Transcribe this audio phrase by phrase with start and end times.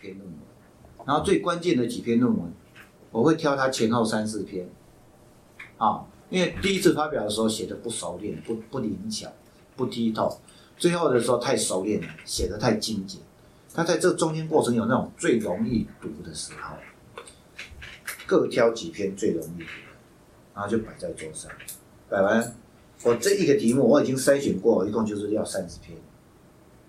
[0.00, 0.38] 篇论文，
[1.06, 2.52] 然后最关键的几篇论文，
[3.10, 4.68] 我会挑它前后三四篇，
[5.78, 9.30] 啊，因为第一次发表的时候写的不熟练，不不灵巧，
[9.76, 10.40] 不剔透，
[10.76, 13.20] 最后的时候太熟练了，写的太精简。
[13.74, 16.76] 他在这中间过程有那种最容易读的时候，
[18.26, 19.66] 各挑几篇最容易读，
[20.54, 21.50] 然后就摆在桌上，
[22.08, 22.54] 摆完，
[23.02, 25.98] 我这一个题目我已经筛选过，一共就是要三十篇，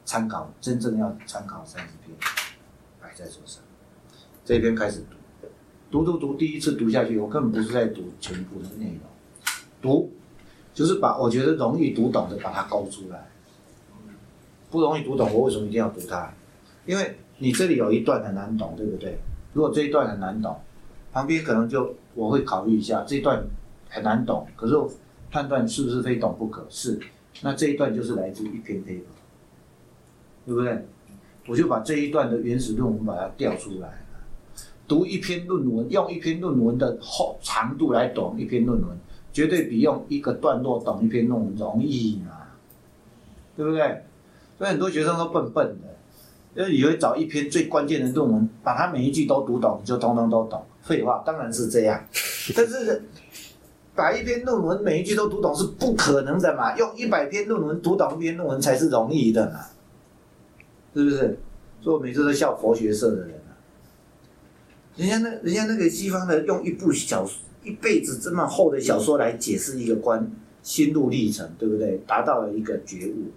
[0.06, 2.18] 参考真正要参考三十篇，
[3.08, 3.64] 摆在桌上，
[4.44, 5.02] 这边开始
[5.90, 9.00] 读，读读读，第一次读下去，我根本不是在读全部的内容，
[9.82, 10.12] 读
[10.74, 13.30] 就是把我觉得容易读懂的把它勾出来，
[14.70, 16.34] 不容易读懂，我为什么一定要读它？
[16.86, 19.18] 因为你这里有一段很难懂，对不对？
[19.54, 20.60] 如果这一段很难懂，
[21.14, 23.42] 旁边可能就我会考虑一下这一段
[23.88, 24.76] 很难懂，可是
[25.32, 27.00] 判断是不是非懂不可是，
[27.42, 29.02] 那这一段就是来自一篇 paper，
[30.46, 30.86] 对不对？
[31.48, 34.06] 我就把这一段的原始论文把它调出来，
[34.88, 38.90] 读一篇论文，用一篇论文的厚长度来懂一篇论文，
[39.32, 42.32] 绝对比用一个段落懂一篇论文容易嘛，
[43.56, 44.04] 对不对？
[44.58, 45.88] 所以很多学生都笨笨的。
[46.56, 50.66] 就以为找一篇最关键的论文，把它每一句都读懂，你就通通都懂。
[50.82, 52.04] 废话，当然是这样。
[52.56, 53.04] 但是，
[53.94, 56.76] 把一篇论文每一句都读懂是不可能的嘛？
[56.76, 59.60] 用一百篇论文读懂一篇论文才是容易的嘛？
[60.98, 61.38] 是不是？
[61.82, 63.54] 所以我每次都笑佛学社的人啊。
[64.96, 67.30] 人家那人家那个西方的用一部小
[67.64, 70.30] 一辈子这么厚的小说来解释一个观
[70.64, 71.98] 心路历程，对不对？
[72.08, 73.32] 达到了一个觉悟，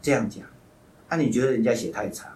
[0.00, 0.42] 这样讲，
[1.10, 2.30] 那你觉得人家写太长？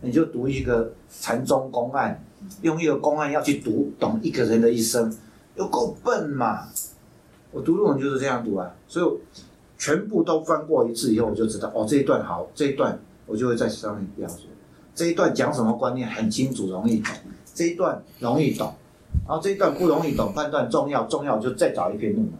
[0.00, 2.24] 你就读一个禅宗公案，
[2.62, 5.14] 用一个公案要去读懂一个人的一生，
[5.54, 6.66] 有够笨嘛！
[7.52, 9.38] 我读论文就是这样读啊，所以
[9.78, 12.98] 全部都翻过一次以后，我就知道哦，这一段好，这一段
[13.30, 14.42] 我就会在上面标注。
[14.94, 17.14] 这一段讲什么观念很清楚，容易懂；
[17.54, 18.74] 这一段容易懂，
[19.26, 22.34] 然后这一段不容易懂，判断重要，重要就再找一篇论文，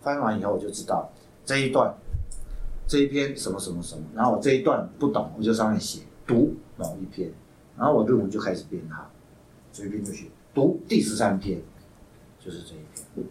[0.00, 1.08] 翻完以后我就知道
[1.44, 1.94] 这一段
[2.88, 6.00] 这一篇什么什么什么，然后我这一段不懂，我就上面写。
[6.28, 7.30] 读某一篇，
[7.78, 9.08] 然后我论文就开始编号，
[9.70, 11.62] 随便就写读第十三篇，
[12.44, 12.82] 就是这一
[13.14, 13.24] 篇，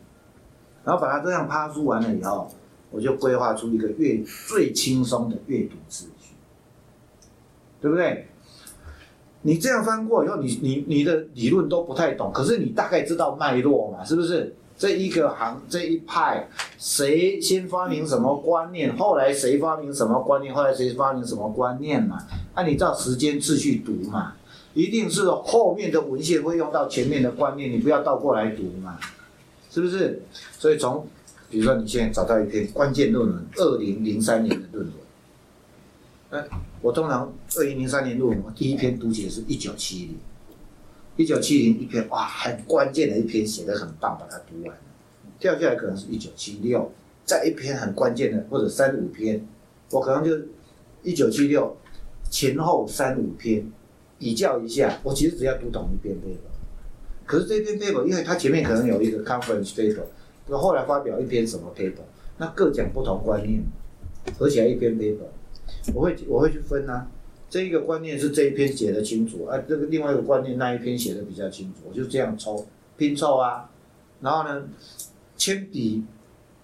[0.85, 2.50] 然后把它这样趴书完了以后，
[2.91, 6.15] 我就规划出一个阅最轻松的阅读秩序，
[7.81, 8.28] 对不对？
[9.41, 14.56] 你这样翻过以后，你你你的理论都不太懂，可是你大概知道脉络嘛，是不是？
[14.78, 22.18] 这一个行这一派，谁先发明什么观念，后来谁发明什么观念，后来谁发明什么观念嘛？
[22.56, 24.34] 按你照时间次序读嘛，
[24.74, 29.00] 一定是后面的文献会用到前面的观念，你不要倒过来读嘛，
[29.72, 30.22] 是不是？
[30.59, 31.07] 所以从，
[31.50, 34.94] 比如说你现在找到一篇关键论文，二零零三年的论文，
[36.81, 40.18] 我通常二零零三年论文第一篇读起来是一九七零。
[41.18, 44.78] 一九七零一篇哇，很关键的一篇，写的很棒，把它读完。
[45.40, 46.91] 掉下来可能是一九七六，
[47.24, 49.47] 再一篇很关键的或者三五篇，
[49.91, 50.31] 我可能就
[51.03, 51.78] 一九七六
[52.29, 53.66] 前后三五篇
[54.19, 56.51] 比较一下，我其实只要读懂一篇 paper。
[57.25, 60.03] 可是这篇 paper，因为它前面可能有一个 conference paper，
[60.47, 62.03] 那后来发表一篇什么 paper，
[62.38, 63.63] 那各讲不同观念，
[64.38, 65.28] 合起来一篇 paper，
[65.94, 67.08] 我会我会去分啊。
[67.48, 72.68] 这一个观念是这一篇写的清楚，啊，这个另外一个观念那一篇写的比较清楚，我就这样抽
[72.98, 73.70] 拼凑啊，
[74.20, 74.68] 然后呢，
[75.38, 76.04] 铅笔，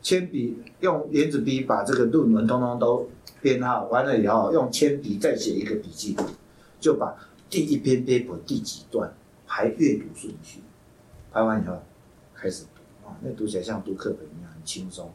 [0.01, 3.07] 铅笔用圆子笔把这个论文通通都
[3.41, 6.17] 编号完了以后，用铅笔再写一个笔记，
[6.79, 7.15] 就把
[7.49, 9.13] 第一篇 paper 第几段
[9.47, 10.61] 排阅读顺序，
[11.31, 11.79] 排完以后
[12.33, 15.09] 开始读啊，那读起来像读课本一样很轻松，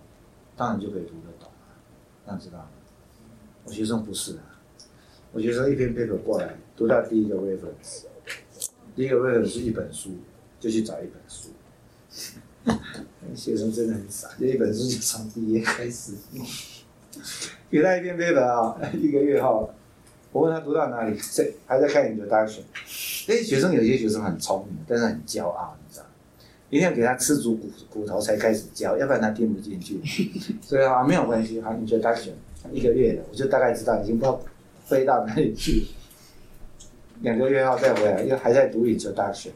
[0.57, 1.75] 当然就可以读得懂了，
[2.25, 2.69] 这样知道吗？
[3.67, 4.57] 我学生不是啊。
[5.33, 8.05] 我学生一篇 paper 过来，读到第一个 reference，
[8.95, 10.13] 第一个 reference 是一本书，
[10.59, 11.51] 就去找一本书。
[13.35, 16.13] 学生真的很傻，这一本书就从第一页开始。
[17.71, 19.71] 给他一篇 paper 啊，一个月后，
[20.33, 22.63] 我问他读到哪里，在还在看研究大学。
[23.29, 26.07] 哎，学生有些学生很聪明，但是很骄傲，你知道
[26.71, 30.01] 一定要给他吃足骨骨头才开始教，要不然他听不进去。
[30.63, 32.33] 所以啊，没有关系，好，你就大学
[32.73, 34.41] 一个月了，我就大概知道已经不知道。
[34.85, 35.85] 飞到哪里去？
[37.23, 39.51] 两个月后再回来，又还在读影哲大学，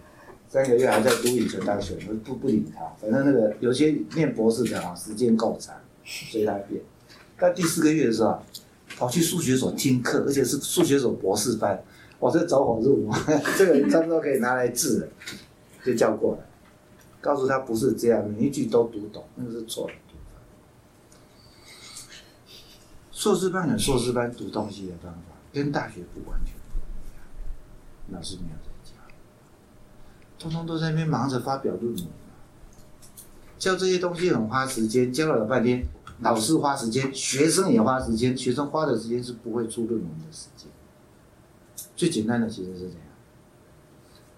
[0.48, 2.84] 三个月还在读影哲大学，我不不理他。
[3.00, 5.72] 反正那个有些念博士的啊，时间够长，
[6.04, 6.82] 随他便。
[7.38, 8.42] 到第四个月的时候，
[8.96, 11.80] 跑去数学所听课，而且是数学所博士班，
[12.18, 13.16] 我这走火入魔，
[13.56, 15.08] 这个差不多可以拿来治了，
[15.84, 16.40] 就叫过来，
[17.20, 19.92] 告诉他不是这样，每一句都读懂，那个是错的。
[23.20, 27.22] 硕士班有硕士班读东西的方法，跟大学不完全不一样。
[28.12, 28.96] 老师没有在家，
[30.38, 32.06] 通通都在那边忙着发表论文。
[33.58, 35.87] 教这些东西很花时间，教了老半天，
[36.20, 40.70] 老师花时间，学生也花时间，学生花的时间是不会出论文的时间。
[41.94, 43.02] 最简单的其实是这样，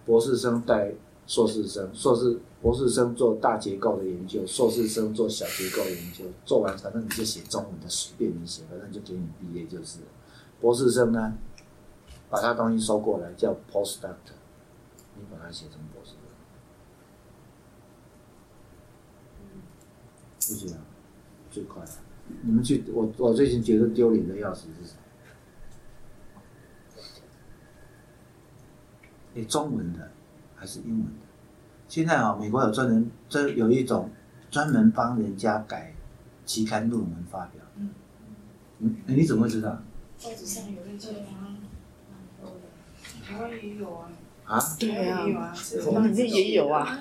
[0.05, 0.91] 博士生带
[1.33, 10.07] 硕士生，硕士博士生做大结构的研究，硕士生做小结构研究，做完反正你就写中文的，随便你写，反正就给你毕业就是了。
[10.61, 11.39] 博士生呢，
[12.29, 14.37] 把他东西收过来叫 postdoctor，
[15.17, 16.11] 你把它写成博士
[20.39, 20.85] 生，就这样，
[21.51, 21.91] 最快了。
[22.43, 24.99] 你们去，我我最近觉得丢脸的要死是什么？
[29.37, 30.11] 诶，中文的
[30.63, 31.13] 还是英文的？
[31.89, 34.09] 现在啊，美国有专人，这有一种
[34.49, 35.93] 专门帮人家改
[36.47, 37.61] 期刊论文发表。
[37.75, 37.91] 嗯，
[38.79, 39.71] 嗯，你怎么会知道？
[40.23, 41.59] 报纸上有在做啊，
[43.27, 44.09] 台湾也有啊。
[44.45, 44.61] 啊？
[44.79, 47.01] 对啊台湾也有啊，是我们这也有啊。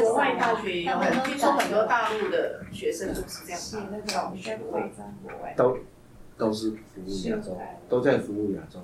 [0.00, 5.54] 国外大学也有，听说很多大陆的学生都是这样写那的，到个学位国外。
[5.56, 5.78] 都
[6.38, 8.78] 都是服务亚洲，都在服务亚洲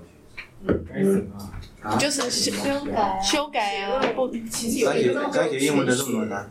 [0.64, 1.50] 学该什么啊？
[1.82, 1.96] 生啊。
[1.98, 6.50] 就是修修改啊修改啊，不其实有一个该写英文的论文啊，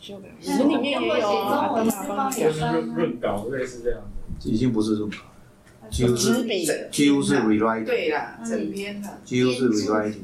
[0.00, 4.00] 修改，我们里面也有啊，中文是帮你就是翻润润稿类似这样
[4.38, 4.50] 子。
[4.50, 6.44] 已经不是润稿了，几乎是
[6.90, 10.22] 几乎是 rewriting，对啦，整篇的几乎是 rewriting。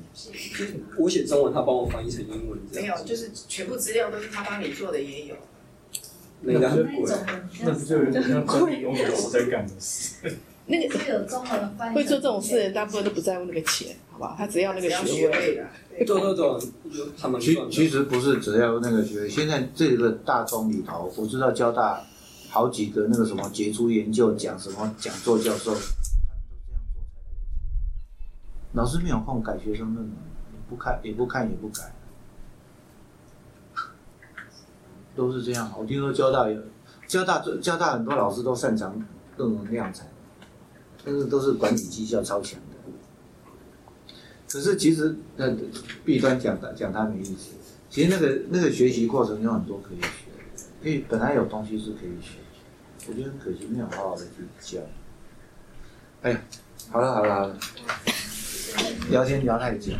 [0.98, 5.36] 我写中文，他帮我翻译成英文，这没有，就是全部资料都是他帮你做的，也有。
[6.40, 7.14] 那应该很贵。
[7.62, 10.36] 那不就有点像专利拥有人在干的事？
[10.68, 14.34] 那个是有中文翻译会做这种事的人，大部分都不在乎那个钱，好吧？
[14.36, 15.06] 他只要那个学位。
[15.06, 15.66] 学位啦。
[15.98, 22.00] 对对对，就他们其其实不是只要那个学位，现在这个大中里头，我知道交大
[22.50, 25.82] 好几个那个什么杰出研究奖、什么讲座教授，他们
[26.48, 27.40] 都这样做才来得
[28.12, 28.74] 及。
[28.74, 30.12] 老师没有空改学生论文，
[30.52, 31.92] 也不看也不看也不改，
[35.16, 35.72] 都是这样。
[35.78, 36.60] 我听说交大有
[37.06, 39.02] 交大交大很多老师都擅长
[39.36, 40.06] 论文量产，
[41.04, 44.12] 但是都是管理绩效超强的。
[44.50, 45.54] 可是其实那
[46.04, 47.52] 弊端讲的讲它没意思，
[47.90, 50.08] 其实那个那个学习过程有很多可以学，
[50.82, 52.38] 可以本来有东西是可以学，
[53.08, 54.80] 我觉得很可惜没有好好的去教。
[56.22, 56.42] 哎呀，
[56.90, 57.58] 好了好了好了，
[59.10, 59.92] 聊天聊太久，